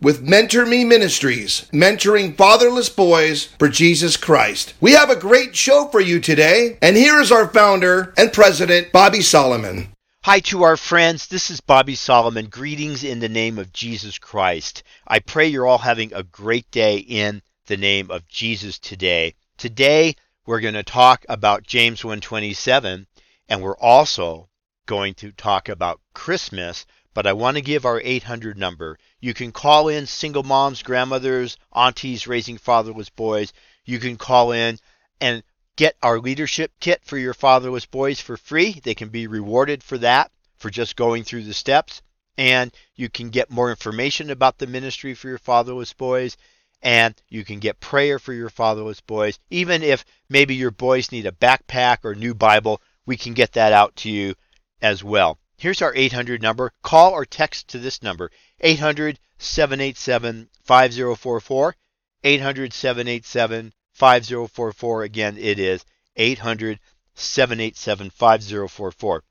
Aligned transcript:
with 0.00 0.22
Mentor 0.22 0.64
Me 0.64 0.82
Ministries, 0.82 1.66
mentoring 1.72 2.34
fatherless 2.34 2.88
boys 2.88 3.44
for 3.58 3.68
Jesus 3.68 4.16
Christ. 4.16 4.72
We 4.80 4.92
have 4.92 5.10
a 5.10 5.16
great 5.16 5.54
show 5.54 5.88
for 5.88 6.00
you 6.00 6.20
today, 6.20 6.78
and 6.80 6.96
here 6.96 7.20
is 7.20 7.30
our 7.30 7.46
founder 7.48 8.14
and 8.16 8.32
president, 8.32 8.92
Bobby 8.92 9.20
Solomon. 9.20 9.88
Hi 10.24 10.40
to 10.40 10.62
our 10.62 10.76
friends. 10.76 11.26
This 11.26 11.50
is 11.50 11.60
Bobby 11.60 11.94
Solomon. 11.94 12.46
Greetings 12.46 13.04
in 13.04 13.20
the 13.20 13.28
name 13.28 13.58
of 13.58 13.72
Jesus 13.72 14.18
Christ. 14.18 14.82
I 15.06 15.18
pray 15.18 15.48
you're 15.48 15.66
all 15.66 15.78
having 15.78 16.14
a 16.14 16.22
great 16.22 16.70
day 16.70 16.98
in 16.98 17.42
the 17.66 17.76
name 17.76 18.10
of 18.10 18.26
Jesus 18.26 18.78
today. 18.78 19.34
Today 19.58 20.14
we're 20.46 20.60
going 20.60 20.74
to 20.74 20.82
talk 20.82 21.24
about 21.28 21.62
James 21.62 22.04
127 22.04 23.06
and 23.48 23.62
we're 23.62 23.76
also 23.76 24.48
going 24.86 25.14
to 25.14 25.32
talk 25.32 25.68
about 25.68 26.00
Christmas, 26.20 26.84
but 27.14 27.26
I 27.26 27.32
want 27.32 27.56
to 27.56 27.62
give 27.62 27.86
our 27.86 27.98
800 28.04 28.58
number. 28.58 28.98
You 29.20 29.32
can 29.32 29.52
call 29.52 29.88
in 29.88 30.06
single 30.06 30.42
moms, 30.42 30.82
grandmothers, 30.82 31.56
aunties 31.72 32.26
raising 32.26 32.58
fatherless 32.58 33.08
boys. 33.08 33.54
You 33.86 33.98
can 33.98 34.18
call 34.18 34.52
in 34.52 34.78
and 35.18 35.42
get 35.76 35.96
our 36.02 36.20
leadership 36.20 36.72
kit 36.78 37.00
for 37.06 37.16
your 37.16 37.32
fatherless 37.32 37.86
boys 37.86 38.20
for 38.20 38.36
free. 38.36 38.82
They 38.84 38.94
can 38.94 39.08
be 39.08 39.28
rewarded 39.28 39.82
for 39.82 39.96
that, 39.96 40.30
for 40.58 40.68
just 40.68 40.94
going 40.94 41.24
through 41.24 41.44
the 41.44 41.54
steps. 41.54 42.02
And 42.36 42.70
you 42.94 43.08
can 43.08 43.30
get 43.30 43.50
more 43.50 43.70
information 43.70 44.28
about 44.28 44.58
the 44.58 44.66
ministry 44.66 45.14
for 45.14 45.28
your 45.28 45.38
fatherless 45.38 45.94
boys. 45.94 46.36
And 46.82 47.14
you 47.30 47.46
can 47.46 47.60
get 47.60 47.80
prayer 47.80 48.18
for 48.18 48.34
your 48.34 48.50
fatherless 48.50 49.00
boys. 49.00 49.38
Even 49.48 49.82
if 49.82 50.04
maybe 50.28 50.54
your 50.54 50.70
boys 50.70 51.12
need 51.12 51.24
a 51.24 51.32
backpack 51.32 52.04
or 52.04 52.14
new 52.14 52.34
Bible, 52.34 52.82
we 53.06 53.16
can 53.16 53.32
get 53.32 53.52
that 53.52 53.72
out 53.72 53.96
to 53.96 54.10
you 54.10 54.34
as 54.82 55.02
well. 55.02 55.38
Here's 55.60 55.82
our 55.82 55.94
800 55.94 56.40
number. 56.40 56.72
Call 56.82 57.12
or 57.12 57.26
text 57.26 57.68
to 57.68 57.78
this 57.78 58.02
number 58.02 58.30
800 58.60 59.20
787 59.36 60.48
5044. 60.64 61.76
800 62.24 62.72
787 62.72 63.74
5044. 63.92 65.02
Again, 65.02 65.36
it 65.36 65.58
is 65.58 65.84
800 66.16 66.80
787 67.14 68.08
5044. 68.08 69.24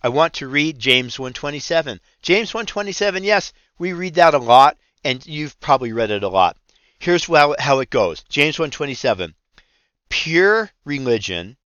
I 0.00 0.08
want 0.08 0.32
to 0.32 0.48
read 0.48 0.78
James 0.78 1.18
127. 1.18 2.00
James 2.22 2.54
127, 2.54 3.22
yes, 3.22 3.52
we 3.78 3.92
read 3.92 4.14
that 4.14 4.32
a 4.32 4.38
lot, 4.38 4.78
and 5.04 5.26
you've 5.26 5.60
probably 5.60 5.92
read 5.92 6.10
it 6.10 6.22
a 6.22 6.28
lot. 6.28 6.56
Here's 6.98 7.26
how, 7.26 7.56
how 7.58 7.80
it 7.80 7.90
goes 7.90 8.24
James 8.30 8.58
127. 8.58 9.34
Pure 10.08 10.70
religion 10.86 11.58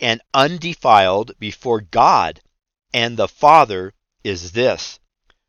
and 0.00 0.22
undefiled 0.32 1.32
before 1.38 1.82
God 1.82 2.40
and 2.92 3.16
the 3.16 3.28
Father 3.28 3.94
is 4.24 4.52
this 4.52 4.98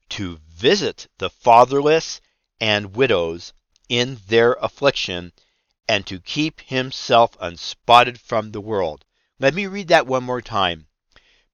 to 0.10 0.40
visit 0.50 1.08
the 1.18 1.30
fatherless 1.30 2.20
and 2.60 2.96
widows 2.96 3.54
in 3.88 4.20
their 4.28 4.54
affliction 4.54 5.32
and 5.88 6.06
to 6.06 6.20
keep 6.20 6.62
himself 6.62 7.38
unspotted 7.40 8.20
from 8.20 8.52
the 8.52 8.62
world. 8.62 9.06
Let 9.40 9.54
me 9.54 9.66
read 9.68 9.88
that 9.88 10.06
one 10.06 10.24
more 10.24 10.42
time. 10.42 10.88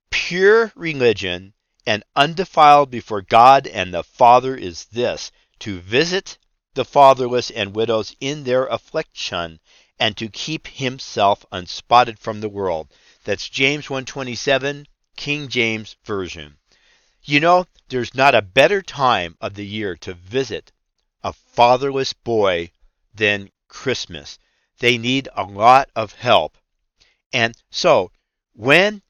Pure 0.10 0.74
religion 0.76 1.54
and 1.86 2.04
undefiled 2.16 2.90
before 2.90 3.22
God 3.22 3.68
and 3.68 3.94
the 3.94 4.04
Father 4.04 4.56
is 4.56 4.86
this 4.86 5.32
to 5.60 5.80
visit 5.80 6.38
the 6.74 6.84
fatherless 6.84 7.52
and 7.52 7.76
widows 7.76 8.16
in 8.20 8.44
their 8.44 8.66
affliction 8.66 9.60
and 10.00 10.18
to 10.18 10.28
keep 10.28 10.68
himself 10.68 11.46
unspotted 11.52 12.20
from 12.20 12.42
the 12.42 12.50
world. 12.50 12.92
That's 13.24 13.48
James 13.48 13.90
127, 13.90 14.88
King 15.16 15.48
James 15.48 15.96
Version. 16.04 16.58
You 17.24 17.40
know, 17.40 17.66
there's 17.90 18.14
not 18.14 18.36
a 18.36 18.42
better 18.42 18.82
time 18.82 19.38
of 19.42 19.54
the 19.54 19.66
year 19.66 19.96
to 19.98 20.14
visit 20.14 20.72
a 21.24 21.34
fatherless 21.34 22.14
boy 22.14 22.72
than 23.14 23.52
Christmas. 23.68 24.38
They 24.80 24.98
need 24.98 25.30
a 25.36 25.44
lot 25.44 25.90
of 25.96 26.14
help. 26.14 26.58
And 27.34 27.56
so, 27.70 28.12
when 28.54 29.02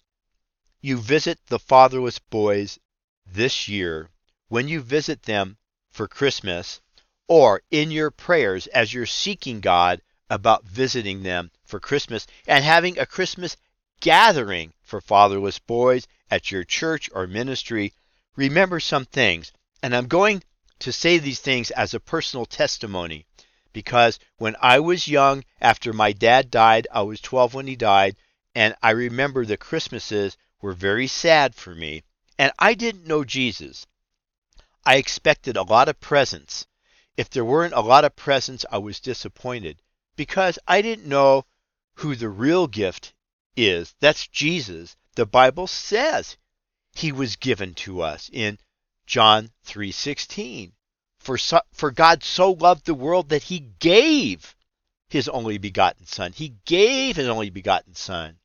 you 0.82 0.98
visit 0.98 1.40
the 1.48 1.60
fatherless 1.60 2.20
boys 2.20 2.80
this 3.26 3.68
year, 3.68 4.10
when 4.48 4.68
you 4.68 4.82
visit 4.82 5.24
them 5.24 5.58
for 5.90 6.08
Christmas, 6.08 6.82
or 7.28 7.62
in 7.72 7.92
your 7.92 8.12
prayers 8.12 8.68
as 8.68 8.94
you're 8.94 9.06
seeking 9.06 9.60
God 9.60 10.02
about 10.30 10.66
visiting 10.66 11.24
them 11.24 11.52
for 11.64 11.80
Christmas 11.80 12.28
and 12.48 12.64
having 12.64 12.98
a 12.98 13.06
Christmas 13.06 13.58
gathering 14.00 14.74
for 14.82 15.02
fatherless 15.02 15.60
boys 15.60 16.08
at 16.30 16.52
your 16.52 16.64
church 16.64 17.10
or 17.14 17.28
ministry, 17.28 17.94
remember 18.36 18.80
some 18.80 19.06
things. 19.06 19.52
And 19.82 19.96
I'm 19.96 20.08
going 20.08 20.44
to 20.80 20.92
say 20.92 21.18
these 21.18 21.40
things 21.40 21.72
as 21.72 21.94
a 21.94 22.00
personal 22.00 22.46
testimony 22.46 23.26
because 23.76 24.20
when 24.38 24.56
I 24.62 24.80
was 24.80 25.08
young, 25.08 25.44
after 25.60 25.92
my 25.92 26.14
dad 26.14 26.50
died, 26.50 26.88
I 26.92 27.02
was 27.02 27.20
12 27.20 27.54
when 27.54 27.68
he 27.68 27.76
died, 27.76 28.16
and 28.54 28.76
I 28.82 28.92
remember 28.92 29.46
the 29.46 29.58
Christmases 29.58 30.38
were 30.62 30.74
very 30.74 31.08
sad 31.08 31.56
for 31.56 31.76
me, 31.76 32.04
and 32.38 32.54
I 32.58 32.74
didn't 32.74 33.08
know 33.08 33.24
Jesus. 33.24 33.86
I 34.86 34.96
expected 34.96 35.58
a 35.58 35.64
lot 35.64 35.90
of 35.90 36.00
presents. 36.00 36.68
If 37.18 37.30
there 37.30 37.44
weren't 37.44 37.74
a 37.74 37.82
lot 37.82 38.06
of 38.06 38.16
presents, 38.16 38.66
I 38.72 38.78
was 38.78 39.00
disappointed 39.00 39.82
because 40.16 40.60
I 40.68 40.82
didn't 40.82 41.10
know 41.10 41.46
who 41.96 42.16
the 42.16 42.30
real 42.30 42.68
gift 42.68 43.14
is. 43.56 43.96
That's 44.00 44.28
Jesus. 44.28 44.96
The 45.16 45.26
Bible 45.26 45.68
says 45.68 46.38
he 46.94 47.12
was 47.12 47.36
given 47.36 47.74
to 47.76 48.02
us 48.02 48.30
in 48.32 48.58
John 49.06 49.52
3:16. 49.66 50.74
For 51.20 51.38
so, 51.38 51.62
for 51.72 51.92
God 51.92 52.24
so 52.24 52.52
loved 52.52 52.86
the 52.86 52.94
world 52.94 53.30
that 53.30 53.44
he 53.44 53.60
gave 53.80 54.56
his 55.10 55.28
only 55.30 55.58
begotten 55.58 56.06
son. 56.06 56.34
He 56.34 56.56
gave 56.66 57.16
his 57.16 57.28
only 57.28 57.50
begotten 57.50 57.96
son 57.96 58.40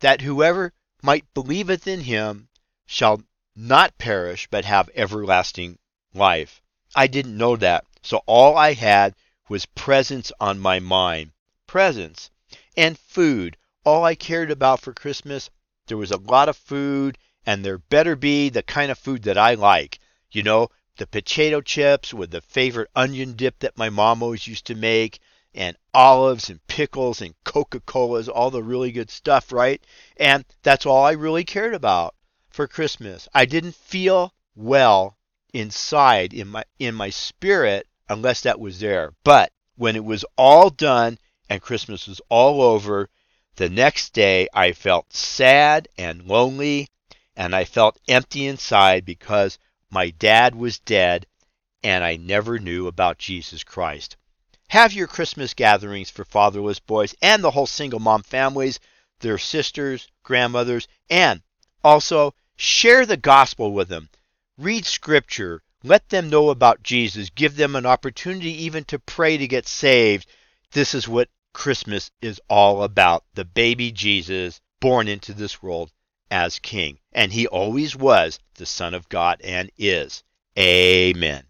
that 0.00 0.20
whoever 0.20 0.72
might 1.02 1.32
believeth 1.34 1.86
in 1.86 2.00
him 2.00 2.48
shall 2.86 3.22
not 3.56 3.96
perish 3.96 4.46
but 4.50 4.64
have 4.64 4.90
everlasting 4.94 5.78
life. 6.12 6.60
I 6.94 7.06
didn't 7.06 7.36
know 7.36 7.56
that. 7.56 7.84
So 8.02 8.22
all 8.26 8.56
I 8.56 8.74
had 8.74 9.14
was 9.48 9.66
presents 9.66 10.32
on 10.40 10.58
my 10.58 10.78
mind. 10.78 11.32
Presents 11.66 12.30
and 12.76 12.98
food. 12.98 13.56
All 13.84 14.04
I 14.04 14.14
cared 14.14 14.50
about 14.50 14.80
for 14.80 14.92
Christmas, 14.92 15.50
there 15.86 15.96
was 15.96 16.10
a 16.10 16.16
lot 16.16 16.48
of 16.48 16.56
food 16.56 17.18
and 17.46 17.64
there 17.64 17.78
better 17.78 18.16
be 18.16 18.48
the 18.48 18.62
kind 18.62 18.90
of 18.90 18.98
food 18.98 19.22
that 19.24 19.36
I 19.36 19.54
like. 19.54 19.98
You 20.32 20.42
know, 20.42 20.70
the 20.96 21.06
potato 21.06 21.60
chips 21.60 22.14
with 22.14 22.30
the 22.30 22.40
favorite 22.40 22.90
onion 22.96 23.34
dip 23.34 23.58
that 23.58 23.76
my 23.76 23.90
mom 23.90 24.22
always 24.22 24.46
used 24.46 24.66
to 24.66 24.74
make, 24.74 25.18
and 25.52 25.76
olives 25.92 26.50
and 26.50 26.66
pickles 26.66 27.20
and 27.20 27.34
Coca 27.44 27.80
Colas, 27.80 28.28
all 28.28 28.50
the 28.50 28.62
really 28.62 28.90
good 28.90 29.10
stuff, 29.10 29.52
right? 29.52 29.84
And 30.16 30.44
that's 30.62 30.86
all 30.86 31.04
I 31.04 31.12
really 31.12 31.44
cared 31.44 31.74
about 31.74 32.14
for 32.48 32.66
Christmas. 32.66 33.28
I 33.34 33.44
didn't 33.44 33.74
feel 33.74 34.32
well 34.56 35.18
inside 35.52 36.32
in 36.32 36.48
my 36.48 36.64
in 36.78 36.94
my 36.94 37.10
spirit 37.10 37.86
unless 38.08 38.40
that 38.40 38.58
was 38.58 38.80
there. 38.80 39.12
But 39.24 39.52
when 39.76 39.94
it 39.94 40.04
was 40.04 40.24
all 40.36 40.70
done 40.70 41.18
and 41.48 41.60
Christmas 41.60 42.08
was 42.08 42.20
all 42.28 42.62
over, 42.62 43.10
the 43.56 43.68
next 43.68 44.12
day 44.12 44.48
I 44.52 44.72
felt 44.72 45.12
sad 45.12 45.88
and 45.96 46.26
lonely 46.26 46.88
and 47.36 47.54
I 47.54 47.64
felt 47.64 48.00
empty 48.08 48.46
inside 48.46 49.04
because 49.04 49.58
my 49.90 50.10
dad 50.10 50.54
was 50.54 50.78
dead 50.78 51.26
and 51.82 52.02
I 52.02 52.16
never 52.16 52.58
knew 52.58 52.86
about 52.86 53.18
Jesus 53.18 53.62
Christ. 53.62 54.16
Have 54.68 54.92
your 54.92 55.06
Christmas 55.06 55.54
gatherings 55.54 56.10
for 56.10 56.24
fatherless 56.24 56.80
boys 56.80 57.14
and 57.22 57.44
the 57.44 57.50
whole 57.50 57.66
single 57.66 58.00
mom 58.00 58.22
families, 58.22 58.80
their 59.20 59.38
sisters, 59.38 60.08
grandmothers, 60.22 60.88
and 61.08 61.42
also 61.84 62.34
share 62.56 63.06
the 63.06 63.16
gospel 63.16 63.72
with 63.72 63.88
them. 63.88 64.08
Read 64.56 64.86
scripture. 64.86 65.62
Let 65.82 66.08
them 66.08 66.30
know 66.30 66.50
about 66.50 66.82
Jesus. 66.82 67.30
Give 67.30 67.54
them 67.54 67.76
an 67.76 67.86
opportunity 67.86 68.64
even 68.64 68.84
to 68.86 68.98
pray 68.98 69.36
to 69.36 69.46
get 69.46 69.68
saved. 69.68 70.26
This 70.72 70.94
is 70.94 71.06
what 71.06 71.28
Christmas 71.54 72.10
is 72.20 72.40
all 72.50 72.82
about. 72.82 73.24
The 73.34 73.46
baby 73.46 73.90
Jesus 73.90 74.60
born 74.80 75.08
into 75.08 75.32
this 75.32 75.62
world 75.62 75.90
as 76.30 76.58
king. 76.58 76.98
And 77.12 77.32
he 77.32 77.46
always 77.46 77.96
was 77.96 78.38
the 78.56 78.66
Son 78.66 78.92
of 78.92 79.08
God 79.08 79.40
and 79.42 79.70
is. 79.78 80.22
Amen. 80.58 81.44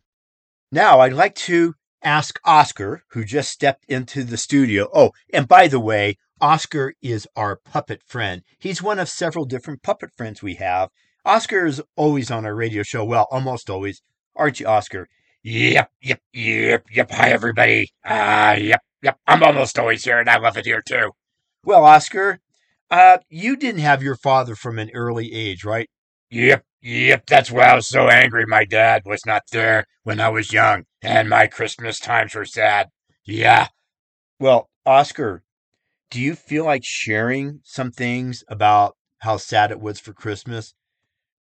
Now, 0.71 1.01
I'd 1.01 1.13
like 1.13 1.35
to 1.37 1.75
ask 2.03 2.39
Oscar, 2.45 3.03
who 3.09 3.25
just 3.25 3.51
stepped 3.51 3.85
into 3.89 4.23
the 4.23 4.37
studio. 4.37 4.89
Oh, 4.95 5.11
and 5.33 5.49
by 5.49 5.67
the 5.67 5.81
way, 5.81 6.19
Oscar 6.41 6.95
is 7.01 7.27
our 7.35 7.57
puppet 7.57 8.03
friend. 8.03 8.43
He's 8.59 8.83
one 8.83 8.99
of 8.99 9.09
several 9.09 9.47
different 9.47 9.83
puppet 9.83 10.11
friends 10.17 10.43
we 10.43 10.55
have. 10.57 10.91
Oscar 11.25 11.65
is 11.67 11.83
always 11.97 12.31
on 12.31 12.45
our 12.45 12.55
radio 12.55 12.83
show. 12.83 13.05
Well, 13.05 13.27
almost 13.31 13.71
always. 13.71 14.03
Aren't 14.37 14.61
you, 14.61 14.67
Oscar? 14.67 15.09
Yep, 15.45 15.91
yep, 16.01 16.21
yep, 16.33 16.87
yep. 16.91 17.11
Hi, 17.11 17.29
everybody. 17.31 17.89
Ah, 18.05 18.53
uh, 18.53 18.55
yep, 18.55 18.81
yep. 19.03 19.19
I'm 19.27 19.43
almost 19.43 19.79
always 19.79 20.03
here, 20.03 20.19
and 20.19 20.29
I 20.31 20.39
love 20.39 20.57
it 20.57 20.65
here, 20.65 20.81
too. 20.81 21.11
Well, 21.65 21.85
Oscar, 21.85 22.41
uh, 22.91 23.19
you 23.29 23.55
didn't 23.57 23.83
have 23.83 24.03
your 24.03 24.17
father 24.17 24.55
from 24.57 24.79
an 24.79 24.91
early 24.95 25.35
age, 25.35 25.63
right? 25.63 25.91
Yep, 26.31 26.65
yep. 26.81 27.27
That's 27.27 27.51
why 27.51 27.65
I 27.65 27.75
was 27.75 27.87
so 27.89 28.09
angry 28.09 28.47
my 28.47 28.65
dad 28.65 29.03
was 29.05 29.27
not 29.27 29.43
there 29.53 29.85
when 30.03 30.19
I 30.19 30.31
was 30.31 30.51
young, 30.53 30.85
and 31.03 31.29
my 31.29 31.47
Christmas 31.47 32.01
times 32.01 32.35
were 32.35 32.47
sad. 32.47 32.89
Yeah. 33.27 33.69
Well, 34.41 34.71
Oscar, 34.87 35.45
do 36.11 36.21
you 36.21 36.35
feel 36.35 36.65
like 36.67 36.85
sharing 36.85 37.61
some 37.65 37.93
things 37.93 38.45
about 38.49 38.97
how 39.21 39.37
sad 39.39 39.71
it 39.71 39.81
was 39.81 40.01
for 40.01 40.13
Christmas? 40.15 40.75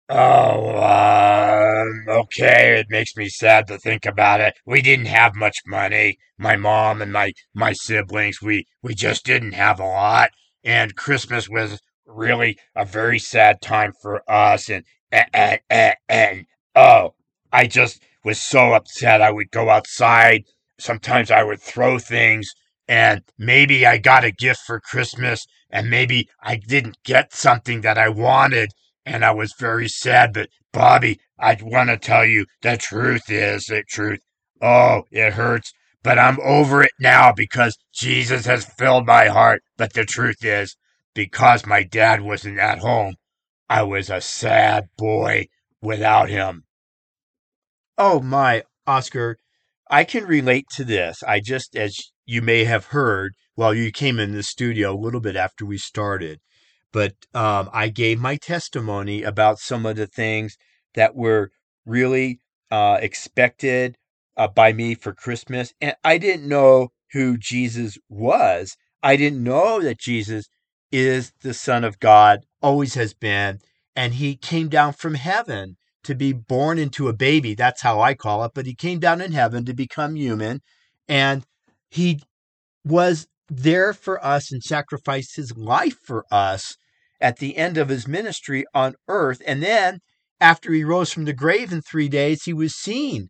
Oh, 0.09 0.77
um, 0.77 2.05
okay. 2.07 2.79
It 2.79 2.87
makes 2.89 3.15
me 3.17 3.27
sad 3.29 3.67
to 3.67 3.77
think 3.77 4.05
about 4.05 4.39
it. 4.41 4.53
We 4.65 4.81
didn't 4.81 5.07
have 5.07 5.35
much 5.35 5.57
money. 5.65 6.17
My 6.37 6.55
mom 6.55 7.01
and 7.01 7.11
my 7.11 7.33
my 7.53 7.73
siblings, 7.73 8.41
we 8.41 8.65
we 8.81 8.95
just 8.95 9.25
didn't 9.25 9.51
have 9.53 9.79
a 9.79 9.85
lot. 9.85 10.29
And 10.63 10.95
Christmas 10.95 11.49
was 11.49 11.79
really 12.05 12.57
a 12.75 12.85
very 12.85 13.19
sad 13.19 13.61
time 13.61 13.91
for 14.01 14.21
us. 14.29 14.69
And 14.69 14.85
and 15.11 15.59
and, 15.69 15.95
and 16.07 16.45
oh, 16.75 17.15
I 17.51 17.67
just 17.67 18.01
was 18.23 18.39
so 18.39 18.73
upset. 18.73 19.21
I 19.21 19.31
would 19.31 19.51
go 19.51 19.69
outside. 19.69 20.43
Sometimes 20.79 21.31
I 21.31 21.43
would 21.43 21.61
throw 21.61 21.99
things 21.99 22.49
and 22.87 23.23
maybe 23.37 23.85
I 23.85 23.97
got 23.97 24.23
a 24.23 24.31
gift 24.31 24.61
for 24.65 24.79
Christmas 24.79 25.45
and 25.69 25.89
maybe 25.89 26.29
I 26.41 26.55
didn't 26.55 26.97
get 27.03 27.33
something 27.33 27.81
that 27.81 27.97
I 27.97 28.07
wanted 28.09 28.71
and 29.07 29.23
I 29.25 29.31
was 29.31 29.53
very 29.57 29.87
sad. 29.87 30.33
But 30.33 30.49
Bobby, 30.71 31.19
I 31.39 31.57
want 31.61 31.89
to 31.89 31.97
tell 31.97 32.25
you 32.25 32.45
the 32.61 32.77
truth 32.77 33.29
is 33.29 33.65
the 33.65 33.83
truth. 33.87 34.19
Oh, 34.61 35.03
it 35.11 35.33
hurts, 35.33 35.71
but 36.03 36.19
I'm 36.19 36.39
over 36.41 36.83
it 36.83 36.91
now 36.99 37.31
because 37.31 37.77
Jesus 37.93 38.45
has 38.45 38.65
filled 38.65 39.05
my 39.05 39.27
heart. 39.27 39.61
But 39.77 39.93
the 39.93 40.05
truth 40.05 40.43
is, 40.43 40.75
because 41.13 41.65
my 41.65 41.83
dad 41.83 42.21
wasn't 42.21 42.59
at 42.59 42.79
home, 42.79 43.15
I 43.69 43.83
was 43.83 44.09
a 44.09 44.21
sad 44.21 44.85
boy 44.97 45.47
without 45.81 46.29
him. 46.29 46.63
Oh 47.97 48.19
my, 48.19 48.63
Oscar, 48.85 49.37
I 49.89 50.03
can 50.03 50.25
relate 50.25 50.65
to 50.75 50.83
this. 50.83 51.23
I 51.23 51.39
just, 51.39 51.75
as 51.75 51.97
you 52.25 52.41
may 52.41 52.65
have 52.65 52.87
heard, 52.87 53.33
well, 53.55 53.73
you 53.73 53.91
came 53.91 54.19
in 54.19 54.33
the 54.33 54.43
studio 54.43 54.93
a 54.93 54.99
little 54.99 55.19
bit 55.19 55.35
after 55.35 55.65
we 55.65 55.77
started, 55.77 56.39
but 56.91 57.13
um, 57.33 57.69
I 57.73 57.89
gave 57.89 58.19
my 58.19 58.35
testimony 58.37 59.23
about 59.23 59.59
some 59.59 59.85
of 59.85 59.95
the 59.95 60.07
things 60.07 60.57
that 60.95 61.15
were 61.15 61.51
really 61.85 62.39
uh, 62.71 62.97
expected 63.01 63.97
uh, 64.35 64.47
by 64.47 64.73
me 64.73 64.95
for 64.95 65.13
Christmas. 65.13 65.73
And 65.81 65.95
I 66.03 66.17
didn't 66.17 66.47
know 66.47 66.89
who 67.11 67.37
Jesus 67.37 67.97
was. 68.09 68.75
I 69.01 69.15
didn't 69.15 69.43
know 69.43 69.81
that 69.81 69.99
Jesus 69.99 70.47
is 70.91 71.33
the 71.41 71.53
Son 71.53 71.83
of 71.83 71.99
God, 71.99 72.45
always 72.61 72.95
has 72.95 73.13
been. 73.13 73.59
And 73.95 74.15
he 74.15 74.35
came 74.35 74.69
down 74.69 74.93
from 74.93 75.15
heaven 75.15 75.77
to 76.03 76.15
be 76.15 76.31
born 76.31 76.77
into 76.77 77.07
a 77.07 77.13
baby. 77.13 77.55
That's 77.55 77.81
how 77.81 77.99
I 77.99 78.13
call 78.13 78.43
it. 78.45 78.51
But 78.53 78.65
he 78.65 78.75
came 78.75 78.99
down 78.99 79.21
in 79.21 79.31
heaven 79.31 79.65
to 79.65 79.73
become 79.73 80.15
human. 80.15 80.61
And 81.07 81.45
he 81.89 82.21
was 82.85 83.27
there 83.49 83.93
for 83.93 84.23
us 84.25 84.51
and 84.51 84.63
sacrificed 84.63 85.35
his 85.35 85.55
life 85.57 85.97
for 86.03 86.25
us 86.31 86.75
at 87.19 87.37
the 87.37 87.57
end 87.57 87.77
of 87.77 87.89
his 87.89 88.07
ministry 88.07 88.65
on 88.73 88.95
earth. 89.07 89.41
And 89.45 89.63
then, 89.63 89.99
after 90.39 90.71
he 90.71 90.83
rose 90.83 91.11
from 91.11 91.25
the 91.25 91.33
grave 91.33 91.71
in 91.71 91.81
three 91.81 92.09
days, 92.09 92.43
he 92.43 92.53
was 92.53 92.75
seen 92.75 93.29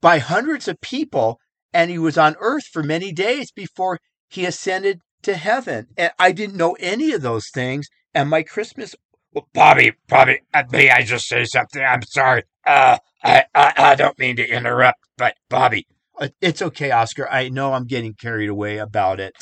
by 0.00 0.18
hundreds 0.18 0.68
of 0.68 0.80
people 0.80 1.38
and 1.72 1.90
he 1.90 1.98
was 1.98 2.16
on 2.16 2.36
earth 2.40 2.66
for 2.72 2.82
many 2.82 3.12
days 3.12 3.50
before 3.50 3.98
he 4.30 4.46
ascended 4.46 5.00
to 5.22 5.36
heaven. 5.36 5.88
And 5.96 6.12
I 6.18 6.32
didn't 6.32 6.56
know 6.56 6.76
any 6.80 7.12
of 7.12 7.22
those 7.22 7.50
things. 7.52 7.88
And 8.14 8.30
my 8.30 8.42
Christmas. 8.42 8.94
Well, 9.32 9.48
Bobby, 9.52 9.92
Bobby, 10.08 10.40
uh, 10.54 10.62
may 10.70 10.90
I 10.90 11.02
just 11.02 11.26
say 11.26 11.44
something? 11.44 11.82
I'm 11.82 12.02
sorry. 12.02 12.44
Uh, 12.66 12.96
I, 13.22 13.44
I, 13.54 13.72
I 13.76 13.94
don't 13.94 14.18
mean 14.18 14.36
to 14.36 14.48
interrupt, 14.48 15.00
but 15.18 15.34
Bobby. 15.50 15.86
Uh, 16.18 16.28
it's 16.40 16.62
okay, 16.62 16.90
Oscar. 16.90 17.28
I 17.28 17.48
know 17.48 17.72
I'm 17.72 17.86
getting 17.86 18.14
carried 18.14 18.48
away 18.48 18.78
about 18.78 19.20
it. 19.20 19.34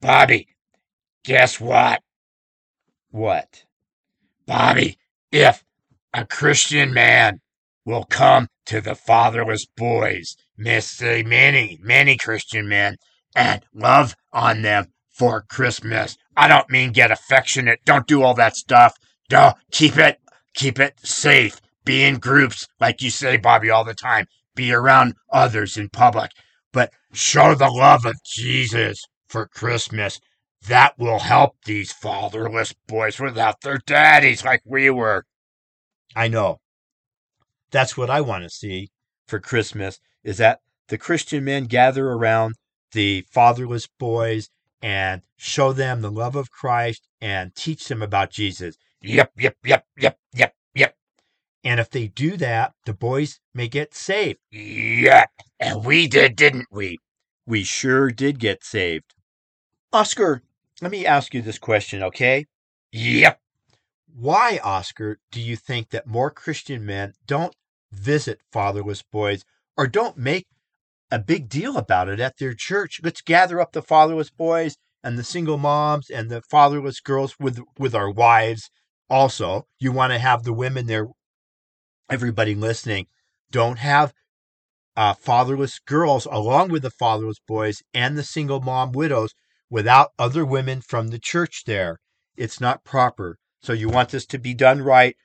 Bobby, 0.00 0.48
guess 1.24 1.60
what? 1.60 2.00
What? 3.10 3.64
Bobby, 4.46 4.98
if 5.30 5.64
a 6.14 6.24
Christian 6.24 6.92
man 6.92 7.40
will 7.84 8.04
come 8.04 8.48
to 8.66 8.80
the 8.80 8.94
fatherless 8.94 9.66
boys, 9.76 10.36
miss 10.56 11.00
many, 11.00 11.78
many 11.82 12.16
Christian 12.16 12.68
men, 12.68 12.96
and 13.34 13.64
love 13.74 14.14
on 14.32 14.62
them 14.62 14.86
for 15.10 15.42
Christmas. 15.42 16.16
I 16.36 16.48
don't 16.48 16.70
mean 16.70 16.92
get 16.92 17.10
affectionate. 17.10 17.80
Don't 17.84 18.06
do 18.06 18.22
all 18.22 18.34
that 18.34 18.56
stuff. 18.56 18.94
Don't 19.28 19.56
keep 19.70 19.96
it, 19.96 20.18
keep 20.54 20.78
it 20.78 20.94
safe. 21.02 21.60
Be 21.84 22.04
in 22.04 22.18
groups, 22.18 22.68
like 22.80 23.02
you 23.02 23.10
say, 23.10 23.36
Bobby, 23.36 23.70
all 23.70 23.84
the 23.84 23.94
time. 23.94 24.26
Be 24.54 24.72
around 24.72 25.14
others 25.32 25.76
in 25.76 25.88
public, 25.88 26.30
but 26.72 26.92
show 27.12 27.54
the 27.54 27.70
love 27.70 28.04
of 28.04 28.16
Jesus 28.24 29.02
for 29.26 29.46
Christmas 29.46 30.20
that 30.68 30.98
will 30.98 31.20
help 31.20 31.56
these 31.64 31.92
fatherless 31.92 32.74
boys 32.86 33.18
without 33.18 33.60
their 33.62 33.78
daddies 33.78 34.44
like 34.44 34.62
we 34.64 34.90
were. 34.90 35.24
I 36.14 36.28
know. 36.28 36.60
That's 37.70 37.96
what 37.96 38.10
I 38.10 38.20
want 38.20 38.44
to 38.44 38.50
see 38.50 38.90
for 39.26 39.40
Christmas 39.40 39.98
is 40.22 40.38
that 40.38 40.60
the 40.88 40.98
Christian 40.98 41.44
men 41.44 41.64
gather 41.64 42.10
around 42.10 42.54
the 42.92 43.24
fatherless 43.30 43.88
boys 43.98 44.50
and 44.82 45.22
show 45.36 45.72
them 45.72 46.02
the 46.02 46.10
love 46.10 46.36
of 46.36 46.50
Christ 46.50 47.08
and 47.20 47.54
teach 47.54 47.88
them 47.88 48.02
about 48.02 48.30
Jesus. 48.30 48.76
Yep, 49.00 49.32
yep, 49.38 49.56
yep, 49.64 49.86
yep, 49.96 50.18
yep. 50.34 50.54
And 51.64 51.78
if 51.78 51.90
they 51.90 52.08
do 52.08 52.36
that, 52.38 52.72
the 52.86 52.92
boys 52.92 53.38
may 53.54 53.68
get 53.68 53.94
saved. 53.94 54.40
Yep. 54.50 55.30
And 55.60 55.84
we 55.84 56.08
did, 56.08 56.36
didn't 56.36 56.66
we? 56.70 56.98
We 57.46 57.62
sure 57.62 58.10
did 58.10 58.38
get 58.38 58.64
saved. 58.64 59.14
Oscar, 59.92 60.42
let 60.80 60.90
me 60.90 61.06
ask 61.06 61.34
you 61.34 61.42
this 61.42 61.58
question, 61.58 62.02
okay? 62.02 62.46
Yep. 62.90 63.40
Why, 64.14 64.60
Oscar, 64.62 65.18
do 65.30 65.40
you 65.40 65.56
think 65.56 65.90
that 65.90 66.06
more 66.06 66.30
Christian 66.30 66.84
men 66.84 67.14
don't 67.26 67.54
visit 67.92 68.40
fatherless 68.52 69.02
boys 69.02 69.44
or 69.76 69.86
don't 69.86 70.16
make 70.18 70.46
a 71.10 71.18
big 71.18 71.48
deal 71.48 71.76
about 71.76 72.08
it 72.08 72.20
at 72.20 72.38
their 72.38 72.54
church? 72.54 73.00
Let's 73.02 73.22
gather 73.22 73.60
up 73.60 73.72
the 73.72 73.82
fatherless 73.82 74.30
boys 74.30 74.76
and 75.04 75.18
the 75.18 75.24
single 75.24 75.58
moms 75.58 76.10
and 76.10 76.30
the 76.30 76.42
fatherless 76.42 77.00
girls 77.00 77.38
with 77.38 77.60
with 77.78 77.94
our 77.94 78.10
wives 78.10 78.70
also. 79.08 79.66
You 79.78 79.92
want 79.92 80.12
to 80.12 80.18
have 80.18 80.42
the 80.42 80.52
women 80.52 80.86
there 80.86 81.08
everybody 82.10 82.54
listening 82.54 83.06
don't 83.50 83.78
have 83.78 84.12
uh, 84.96 85.14
fatherless 85.14 85.78
girls 85.78 86.26
along 86.30 86.70
with 86.70 86.82
the 86.82 86.90
fatherless 86.90 87.40
boys 87.46 87.82
and 87.94 88.16
the 88.16 88.22
single 88.22 88.60
mom 88.60 88.92
widows 88.92 89.34
without 89.70 90.12
other 90.18 90.44
women 90.44 90.80
from 90.80 91.08
the 91.08 91.18
church 91.18 91.64
there. 91.64 91.98
It's 92.36 92.60
not 92.60 92.84
proper. 92.84 93.38
So 93.62 93.72
you 93.72 93.88
want 93.88 94.10
this 94.10 94.26
to 94.26 94.38
be 94.38 94.54
done 94.54 94.82
right. 94.82 95.16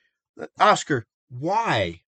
Oscar, 0.58 1.06
why? 1.28 2.00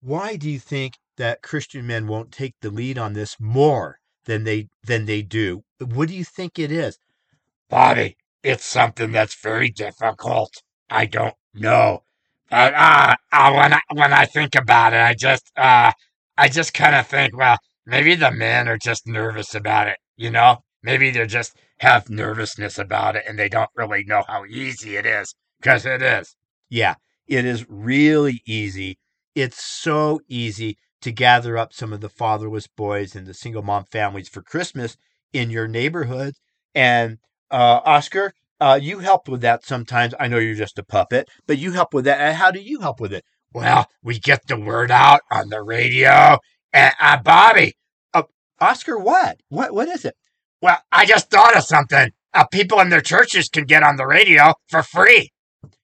Why 0.00 0.36
do 0.36 0.50
you 0.50 0.58
think 0.58 0.98
that 1.16 1.42
Christian 1.42 1.86
men 1.86 2.06
won't 2.06 2.32
take 2.32 2.54
the 2.60 2.70
lead 2.70 2.98
on 2.98 3.12
this 3.12 3.36
more 3.38 3.98
than 4.24 4.44
they 4.44 4.68
than 4.84 5.04
they 5.04 5.22
do? 5.22 5.62
What 5.78 6.08
do 6.08 6.14
you 6.14 6.24
think 6.24 6.58
it 6.58 6.72
is? 6.72 6.98
Bobby, 7.68 8.16
it's 8.42 8.64
something 8.64 9.12
that's 9.12 9.40
very 9.40 9.68
difficult. 9.68 10.62
I 10.88 11.06
don't 11.06 11.34
know. 11.54 12.04
But 12.50 12.74
uh, 12.74 13.16
uh 13.32 13.52
when 13.52 13.72
I 13.74 13.80
when 13.92 14.12
I 14.12 14.26
think 14.26 14.54
about 14.54 14.92
it, 14.92 15.00
I 15.00 15.14
just 15.14 15.50
uh 15.56 15.92
I 16.36 16.48
just 16.48 16.74
kind 16.74 16.94
of 16.94 17.06
think, 17.06 17.36
well, 17.36 17.58
maybe 17.86 18.14
the 18.14 18.30
men 18.32 18.68
are 18.68 18.78
just 18.78 19.06
nervous 19.06 19.54
about 19.54 19.88
it, 19.88 19.98
you 20.16 20.30
know? 20.30 20.58
Maybe 20.82 21.10
they 21.10 21.26
just 21.26 21.56
have 21.80 22.08
nervousness 22.10 22.78
about 22.78 23.16
it 23.16 23.24
and 23.28 23.38
they 23.38 23.48
don't 23.48 23.70
really 23.76 24.04
know 24.04 24.24
how 24.26 24.44
easy 24.46 24.96
it 24.96 25.06
is 25.06 25.34
because 25.60 25.84
it 25.86 26.02
is. 26.02 26.34
Yeah, 26.70 26.94
it 27.26 27.44
is 27.44 27.66
really 27.68 28.42
easy. 28.46 28.98
It's 29.34 29.62
so 29.62 30.20
easy 30.28 30.78
to 31.02 31.12
gather 31.12 31.56
up 31.58 31.72
some 31.72 31.92
of 31.92 32.00
the 32.00 32.08
fatherless 32.08 32.66
boys 32.66 33.14
and 33.14 33.26
the 33.26 33.34
single 33.34 33.62
mom 33.62 33.84
families 33.84 34.28
for 34.28 34.42
Christmas 34.42 34.96
in 35.32 35.50
your 35.50 35.68
neighborhood. 35.68 36.34
And 36.74 37.18
uh, 37.50 37.80
Oscar, 37.84 38.32
uh, 38.60 38.78
you 38.80 38.98
help 38.98 39.28
with 39.28 39.40
that 39.40 39.64
sometimes. 39.64 40.14
I 40.20 40.28
know 40.28 40.38
you're 40.38 40.54
just 40.54 40.78
a 40.78 40.84
puppet, 40.84 41.28
but 41.46 41.58
you 41.58 41.72
help 41.72 41.94
with 41.94 42.04
that. 42.04 42.20
And 42.20 42.36
how 42.36 42.50
do 42.50 42.60
you 42.60 42.80
help 42.80 43.00
with 43.00 43.12
it? 43.12 43.24
Well, 43.52 43.86
we 44.02 44.18
get 44.18 44.46
the 44.46 44.58
word 44.58 44.90
out 44.90 45.20
on 45.30 45.48
the 45.48 45.62
radio. 45.62 46.38
And 46.72 46.94
uh, 47.00 47.18
Bobby, 47.22 47.74
uh, 48.14 48.22
Oscar, 48.60 48.98
what? 48.98 49.38
What 49.48 49.74
what 49.74 49.88
is 49.88 50.04
it? 50.04 50.14
Well, 50.62 50.78
I 50.92 51.06
just 51.06 51.30
thought 51.30 51.56
of 51.56 51.64
something. 51.64 52.10
Uh, 52.32 52.44
people 52.46 52.80
in 52.80 52.90
their 52.90 53.00
churches 53.00 53.48
can 53.48 53.64
get 53.64 53.82
on 53.82 53.96
the 53.96 54.06
radio 54.06 54.54
for 54.68 54.82
free. 54.82 55.30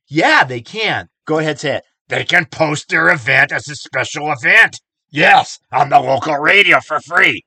Yeah, 0.09 0.45
they 0.45 0.61
can. 0.61 1.09
Go 1.27 1.39
ahead, 1.39 1.59
say 1.59 1.77
it. 1.77 1.85
They 2.09 2.25
can 2.25 2.47
post 2.47 2.89
their 2.89 3.09
event 3.09 3.51
as 3.51 3.69
a 3.69 3.75
special 3.75 4.31
event. 4.31 4.81
Yes, 5.11 5.59
on 5.73 5.89
the 5.89 5.99
local 5.99 6.37
radio 6.37 6.79
for 6.81 7.01
free. 7.01 7.43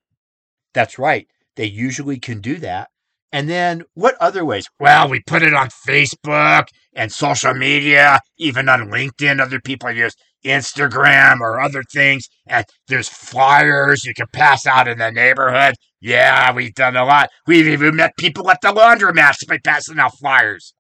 That's 0.74 1.00
right. 1.00 1.28
They 1.56 1.66
usually 1.66 2.20
can 2.20 2.42
do 2.42 2.58
that. 2.58 2.90
And 3.32 3.48
then 3.48 3.84
what 3.94 4.16
other 4.20 4.44
ways? 4.44 4.68
Well, 4.80 5.08
we 5.08 5.22
put 5.22 5.44
it 5.44 5.54
on 5.54 5.70
Facebook 5.70 6.68
and 6.94 7.12
social 7.12 7.54
media, 7.54 8.20
even 8.38 8.68
on 8.68 8.90
LinkedIn. 8.90 9.40
Other 9.40 9.60
people 9.60 9.92
use 9.92 10.16
Instagram 10.44 11.40
or 11.40 11.60
other 11.60 11.84
things. 11.94 12.28
And 12.48 12.66
there's 12.88 13.08
flyers 13.08 14.06
you 14.06 14.14
can 14.14 14.28
pass 14.34 14.66
out 14.66 14.88
in 14.88 14.98
the 14.98 15.12
neighborhood. 15.12 15.76
Yeah, 16.02 16.54
we've 16.54 16.74
done 16.74 16.96
a 16.96 17.06
lot. 17.06 17.30
We've 17.46 17.68
even 17.68 17.98
met 17.98 18.18
people 18.18 18.50
at 18.50 18.62
the 18.62 18.70
laundromats 18.70 19.48
by 19.48 19.60
passing 19.64 20.00
out 20.00 20.18
flyers. 20.18 20.74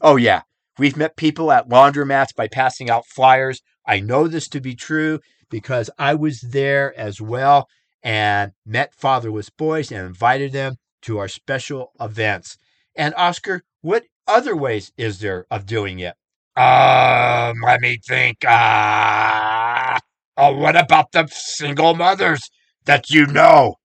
Oh, 0.00 0.16
yeah. 0.16 0.42
We've 0.78 0.96
met 0.96 1.16
people 1.16 1.50
at 1.52 1.68
laundromats 1.68 2.34
by 2.36 2.48
passing 2.48 2.90
out 2.90 3.06
flyers. 3.06 3.60
I 3.86 4.00
know 4.00 4.28
this 4.28 4.48
to 4.48 4.60
be 4.60 4.74
true 4.74 5.20
because 5.50 5.90
I 5.98 6.14
was 6.14 6.40
there 6.40 6.98
as 6.98 7.20
well 7.20 7.66
and 8.02 8.52
met 8.64 8.94
fatherless 8.94 9.50
boys 9.50 9.90
and 9.90 10.06
invited 10.06 10.52
them 10.52 10.76
to 11.02 11.18
our 11.18 11.28
special 11.28 11.92
events. 12.00 12.56
And 12.96 13.14
Oscar, 13.16 13.62
what 13.80 14.04
other 14.26 14.56
ways 14.56 14.92
is 14.96 15.20
there 15.20 15.46
of 15.50 15.66
doing 15.66 15.98
it? 15.98 16.14
Um, 16.56 17.56
let 17.64 17.80
me 17.80 17.98
think. 18.06 18.44
Uh, 18.44 19.98
oh, 20.36 20.56
what 20.56 20.76
about 20.76 21.12
the 21.12 21.26
single 21.28 21.94
mothers 21.94 22.40
that 22.84 23.10
you 23.10 23.26
know? 23.26 23.76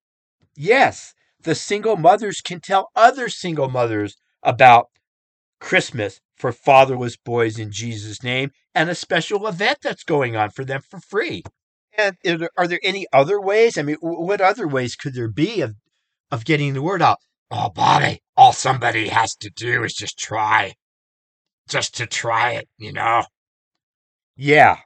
Yes, 0.56 1.14
the 1.42 1.56
single 1.56 1.96
mothers 1.96 2.42
can 2.42 2.60
tell 2.60 2.90
other 2.96 3.30
single 3.30 3.70
mothers 3.70 4.18
about 4.44 4.88
Christmas 5.60 6.20
for 6.36 6.52
fatherless 6.52 7.18
boys 7.18 7.58
in 7.58 7.72
Jesus' 7.72 8.22
name 8.22 8.52
and 8.76 8.90
a 8.90 8.96
special 8.96 9.48
event 9.48 9.80
that's 9.82 10.04
going 10.04 10.36
on 10.36 10.50
for 10.52 10.64
them 10.64 10.82
for 10.88 11.00
free. 11.00 11.44
And 11.98 12.16
are 12.58 12.68
there 12.68 12.80
any 12.84 13.08
other 13.12 13.42
ways? 13.42 13.78
I 13.78 13.82
mean, 13.82 13.98
what 14.02 14.40
other 14.40 14.68
ways 14.68 14.96
could 14.96 15.16
there 15.16 15.30
be 15.30 15.62
of, 15.62 15.76
of 16.32 16.46
getting 16.46 16.74
the 16.74 16.82
word 16.82 17.02
out? 17.02 17.18
Oh, 17.50 17.70
Bobby, 17.70 18.22
all 18.36 18.54
somebody 18.54 19.08
has 19.08 19.36
to 19.38 19.50
do 19.50 19.84
is 19.84 19.94
just 19.94 20.18
try. 20.18 20.76
Just 21.70 21.96
to 21.98 22.08
try 22.08 22.54
it, 22.54 22.68
you 22.78 22.94
know? 22.94 23.26
Yeah, 24.36 24.78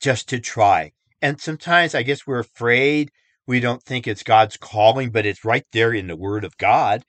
just 0.00 0.28
to 0.28 0.38
try. 0.38 0.92
And 1.22 1.40
sometimes 1.40 1.94
I 1.94 2.02
guess 2.02 2.26
we're 2.26 2.38
afraid. 2.38 3.10
We 3.46 3.60
don't 3.60 3.82
think 3.82 4.06
it's 4.06 4.22
God's 4.22 4.56
calling, 4.56 5.10
but 5.10 5.26
it's 5.26 5.44
right 5.44 5.64
there 5.72 5.92
in 5.92 6.06
the 6.06 6.16
Word 6.16 6.44
of 6.44 6.56
God. 6.58 7.04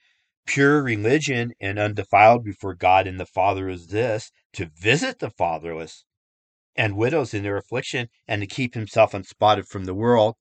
Pure 0.46 0.81
religion 0.84 1.53
and 1.60 1.77
undefiled 1.77 2.43
before 2.43 2.74
God 2.74 3.05
and 3.05 3.19
the 3.19 3.25
Father 3.25 3.69
is 3.69 3.88
this 3.88 4.31
to 4.53 4.72
visit 4.79 5.19
the 5.19 5.29
fatherless 5.29 6.05
and 6.75 6.96
widows 6.96 7.34
in 7.34 7.43
their 7.43 7.57
affliction 7.57 8.07
and 8.27 8.41
to 8.41 8.48
keep 8.48 8.74
himself 8.74 9.13
unspotted 9.13 9.67
from 9.67 9.86
the 9.86 9.93
world. 9.93 10.36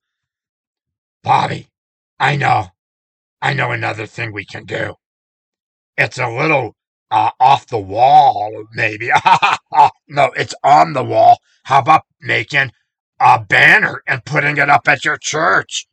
Bobby, 1.23 1.67
I 2.19 2.37
know. 2.37 2.67
I 3.41 3.53
know 3.53 3.71
another 3.71 4.05
thing 4.05 4.33
we 4.33 4.45
can 4.45 4.65
do. 4.65 4.95
It's 5.97 6.17
a 6.17 6.29
little 6.29 6.75
uh, 7.11 7.31
off 7.39 7.67
the 7.67 7.79
wall, 7.79 8.65
maybe. 8.73 9.09
no, 10.07 10.31
it's 10.35 10.55
on 10.63 10.93
the 10.93 11.03
wall. 11.03 11.39
How 11.63 11.79
about 11.79 12.03
making 12.21 12.71
a 13.19 13.39
banner 13.39 14.03
and 14.07 14.25
putting 14.25 14.57
it 14.57 14.69
up 14.69 14.87
at 14.87 15.05
your 15.05 15.17
church? 15.17 15.87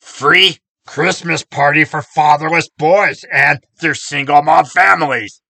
Free 0.00 0.58
Christmas 0.86 1.44
party 1.44 1.84
for 1.84 2.02
fatherless 2.02 2.68
boys 2.76 3.24
and 3.32 3.60
their 3.80 3.94
single 3.94 4.42
mom 4.42 4.64
families. 4.64 5.40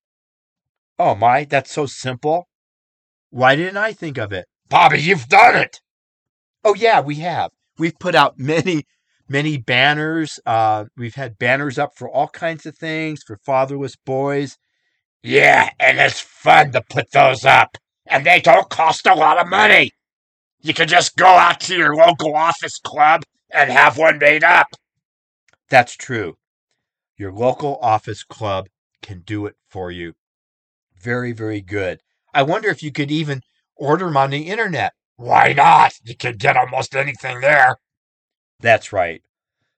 Oh 0.99 1.15
my, 1.15 1.45
that's 1.45 1.71
so 1.71 1.85
simple. 1.85 2.47
Why 3.29 3.55
didn't 3.55 3.77
I 3.77 3.93
think 3.93 4.17
of 4.17 4.31
it? 4.31 4.45
Bobby, 4.69 5.01
you've 5.01 5.27
done 5.27 5.55
it. 5.55 5.81
Oh 6.63 6.75
yeah, 6.75 7.01
we 7.01 7.15
have. 7.15 7.51
We've 7.77 7.97
put 7.97 8.15
out 8.15 8.37
many, 8.37 8.85
many 9.33 9.57
banners. 9.57 10.39
Uh, 10.45 10.85
we've 10.95 11.15
had 11.15 11.39
banners 11.39 11.79
up 11.79 11.97
for 11.97 12.07
all 12.07 12.27
kinds 12.27 12.67
of 12.67 12.77
things 12.77 13.23
for 13.23 13.35
fatherless 13.43 13.95
boys. 13.95 14.57
Yeah, 15.23 15.71
and 15.79 15.99
it's 15.99 16.19
fun 16.21 16.71
to 16.73 16.83
put 16.87 17.11
those 17.11 17.43
up. 17.43 17.75
And 18.05 18.25
they 18.25 18.39
don't 18.39 18.69
cost 18.69 19.07
a 19.07 19.15
lot 19.15 19.39
of 19.39 19.49
money. 19.49 19.91
You 20.61 20.73
can 20.73 20.87
just 20.87 21.17
go 21.17 21.25
out 21.25 21.59
to 21.61 21.75
your 21.75 21.95
local 21.95 22.35
office 22.35 22.77
club 22.77 23.23
and 23.51 23.71
have 23.71 23.97
one 23.97 24.19
made 24.19 24.43
up. 24.43 24.67
That's 25.69 25.95
true. 25.95 26.37
Your 27.17 27.33
local 27.33 27.79
office 27.81 28.23
club 28.23 28.67
can 29.01 29.21
do 29.21 29.47
it 29.47 29.55
for 29.67 29.89
you. 29.89 30.13
Very, 30.95 31.31
very 31.31 31.61
good. 31.61 32.01
I 32.33 32.43
wonder 32.43 32.69
if 32.69 32.83
you 32.83 32.91
could 32.91 33.11
even 33.11 33.41
order 33.75 34.05
them 34.05 34.17
on 34.17 34.29
the 34.29 34.49
internet. 34.49 34.93
Why 35.15 35.53
not? 35.53 35.93
You 36.03 36.15
can 36.15 36.37
get 36.37 36.55
almost 36.55 36.95
anything 36.95 37.41
there. 37.41 37.77
That's 38.63 38.91
right. 38.93 39.21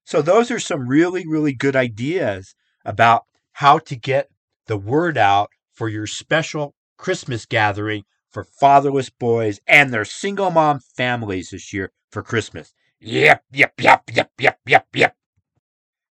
So, 0.05 0.21
those 0.21 0.51
are 0.51 0.59
some 0.59 0.87
really, 0.87 1.25
really 1.27 1.53
good 1.53 1.75
ideas 1.75 2.55
about 2.85 3.23
how 3.53 3.79
to 3.79 3.95
get 3.97 4.29
the 4.67 4.77
word 4.77 5.17
out 5.17 5.49
for 5.73 5.89
your 5.89 6.07
special 6.07 6.75
Christmas 6.97 7.45
gathering 7.45 8.03
for 8.31 8.43
fatherless 8.45 9.09
boys 9.09 9.59
and 9.67 9.91
their 9.93 10.05
single 10.05 10.51
mom 10.51 10.79
families 10.95 11.49
this 11.49 11.73
year 11.73 11.91
for 12.11 12.21
Christmas. 12.21 12.73
Yep, 13.01 13.43
yep, 13.51 13.73
yep, 13.79 14.03
yep, 14.13 14.31
yep, 14.39 14.59
yep, 14.67 14.87
yep. 14.93 15.15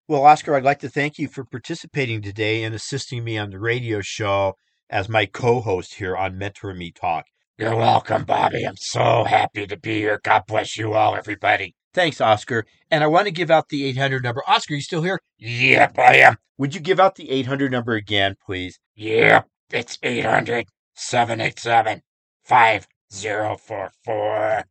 Well, 0.08 0.24
Oscar, 0.24 0.56
I'd 0.56 0.64
like 0.64 0.80
to 0.80 0.88
thank 0.88 1.18
you 1.18 1.28
for 1.28 1.44
participating 1.44 2.22
today 2.22 2.64
and 2.64 2.74
assisting 2.74 3.24
me 3.24 3.38
on 3.38 3.50
the 3.50 3.58
radio 3.58 4.00
show 4.02 4.54
as 4.90 5.08
my 5.08 5.26
co 5.26 5.60
host 5.60 5.94
here 5.94 6.16
on 6.16 6.36
Mentor 6.36 6.74
Me 6.74 6.90
Talk. 6.90 7.26
You're 7.56 7.76
welcome, 7.76 8.24
Bobby. 8.24 8.64
I'm 8.64 8.76
so 8.76 9.24
happy 9.24 9.66
to 9.66 9.76
be 9.76 9.98
here. 10.00 10.20
God 10.24 10.42
bless 10.46 10.76
you 10.76 10.94
all, 10.94 11.16
everybody. 11.16 11.74
Thanks, 11.94 12.20
Oscar. 12.20 12.66
And 12.90 13.02
I 13.02 13.06
want 13.06 13.26
to 13.26 13.32
give 13.32 13.50
out 13.50 13.70
the 13.70 13.86
800 13.86 14.22
number. 14.22 14.42
Oscar, 14.46 14.74
you 14.74 14.82
still 14.82 15.02
here? 15.02 15.20
Yep, 15.38 15.98
I 15.98 16.16
am. 16.16 16.36
Would 16.58 16.74
you 16.74 16.80
give 16.80 17.00
out 17.00 17.14
the 17.14 17.30
800 17.30 17.72
number 17.72 17.94
again, 17.94 18.34
please? 18.44 18.78
Yep, 18.96 19.48
it's 19.70 19.98
800 20.02 20.66
787 20.94 22.02
5044. 22.44 24.64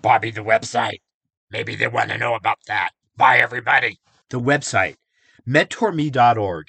Bobby, 0.00 0.30
the 0.30 0.42
website. 0.42 1.00
Maybe 1.50 1.74
they 1.74 1.88
want 1.88 2.10
to 2.10 2.18
know 2.18 2.34
about 2.34 2.58
that. 2.68 2.90
Bye, 3.16 3.38
everybody 3.38 3.98
the 4.30 4.40
website, 4.40 4.96
mentorme.org, 5.48 6.66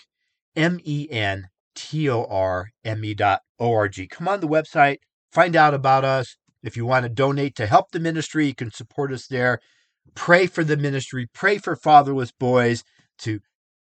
M 0.56 0.80
E 0.84 1.08
N 1.10 1.50
T 1.76 2.10
O 2.10 2.26
R 2.26 2.70
M 2.84 3.04
E 3.04 3.14
dot 3.14 3.42
O 3.60 3.74
R 3.74 3.88
G. 3.88 4.08
Come 4.08 4.28
on 4.28 4.40
the 4.40 4.48
website, 4.48 4.98
find 5.32 5.56
out 5.56 5.74
about 5.74 6.06
us. 6.06 6.38
If 6.64 6.76
you 6.76 6.86
want 6.86 7.04
to 7.04 7.10
donate 7.10 7.56
to 7.56 7.68
help 7.68 7.92
the 7.92 8.00
ministry, 8.00 8.48
you 8.48 8.56
can 8.56 8.72
support 8.72 9.12
us 9.12 9.28
there. 9.28 9.60
Pray 10.16 10.48
for 10.48 10.64
the 10.64 10.78
ministry, 10.78 11.28
pray 11.34 11.58
for 11.58 11.76
fatherless 11.76 12.32
boys 12.32 12.84
to 13.20 13.40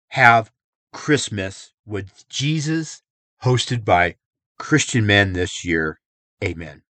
have 0.09 0.51
Christmas 0.91 1.71
with 1.85 2.27
Jesus, 2.29 3.01
hosted 3.43 3.85
by 3.85 4.15
Christian 4.57 5.05
men 5.05 5.33
this 5.33 5.63
year. 5.63 5.99
Amen. 6.43 6.83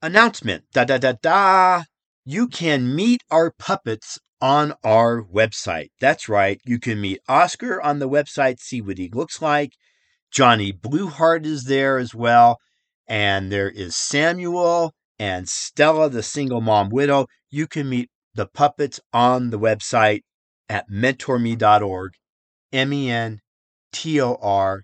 Announcement 0.00 0.64
da 0.72 0.84
da 0.84 0.98
da 0.98 1.12
da. 1.22 1.84
You 2.24 2.48
can 2.48 2.94
meet 2.94 3.22
our 3.30 3.52
puppets 3.58 4.18
on 4.40 4.74
our 4.82 5.22
website. 5.22 5.90
That's 6.00 6.28
right. 6.28 6.60
You 6.64 6.78
can 6.78 7.00
meet 7.00 7.20
Oscar 7.28 7.80
on 7.80 8.00
the 8.00 8.08
website, 8.08 8.58
see 8.58 8.80
what 8.80 8.98
he 8.98 9.08
looks 9.08 9.40
like. 9.40 9.74
Johnny 10.30 10.72
Blueheart 10.72 11.46
is 11.46 11.64
there 11.64 11.98
as 11.98 12.14
well. 12.14 12.58
And 13.06 13.52
there 13.52 13.70
is 13.70 13.94
Samuel 13.96 14.92
and 15.18 15.48
Stella, 15.48 16.08
the 16.08 16.22
single 16.22 16.60
mom 16.60 16.88
widow. 16.90 17.26
You 17.50 17.66
can 17.66 17.88
meet 17.88 18.10
the 18.34 18.46
puppets 18.46 19.00
on 19.12 19.50
the 19.50 19.58
website 19.58 20.22
at 20.68 20.88
mentorme.org, 20.90 22.12
M 22.72 22.92
E 22.92 23.10
N 23.10 23.40
T 23.92 24.20
O 24.20 24.38
R 24.40 24.82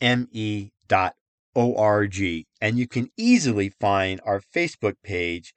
M 0.00 0.28
E 0.30 0.70
dot 0.86 1.14
O 1.56 1.76
R 1.76 2.06
G. 2.06 2.46
And 2.60 2.78
you 2.78 2.86
can 2.86 3.10
easily 3.16 3.68
find 3.68 4.20
our 4.24 4.40
Facebook 4.40 4.94
page 5.02 5.54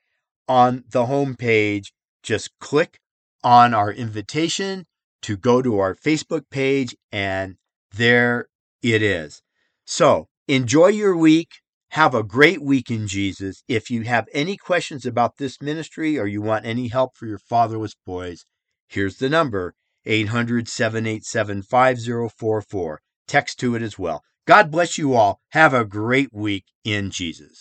on 0.47 0.83
the 0.89 1.05
home 1.05 1.35
page. 1.35 1.93
Just 2.23 2.49
click 2.59 2.99
on 3.43 3.73
our 3.73 3.91
invitation 3.91 4.85
to 5.21 5.37
go 5.37 5.61
to 5.61 5.79
our 5.79 5.95
Facebook 5.95 6.43
page, 6.49 6.95
and 7.11 7.55
there 7.95 8.47
it 8.81 9.01
is. 9.01 9.41
So 9.85 10.27
enjoy 10.47 10.87
your 10.87 11.15
week. 11.15 11.49
Have 11.91 12.13
a 12.13 12.23
great 12.23 12.61
week 12.61 12.91
in 12.91 13.07
Jesus. 13.07 13.63
If 13.67 13.89
you 13.89 14.03
have 14.03 14.27
any 14.33 14.57
questions 14.57 15.05
about 15.05 15.37
this 15.37 15.61
ministry 15.61 16.19
or 16.19 16.27
you 16.27 16.41
want 16.41 16.65
any 16.65 16.89
help 16.89 17.15
for 17.15 17.25
your 17.25 17.39
fatherless 17.39 17.95
boys, 18.05 18.45
here's 18.87 19.17
the 19.17 19.29
number 19.29 19.73
800 20.05 20.67
787 20.67 21.63
5044. 21.63 23.01
Text 23.27 23.59
to 23.59 23.75
it 23.75 23.81
as 23.81 23.97
well. 23.97 24.21
God 24.45 24.69
bless 24.71 24.97
you 24.97 25.13
all. 25.13 25.39
Have 25.51 25.73
a 25.73 25.85
great 25.85 26.33
week 26.33 26.65
in 26.83 27.09
Jesus. 27.09 27.55